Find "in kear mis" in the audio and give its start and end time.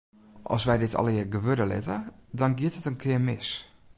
2.89-3.49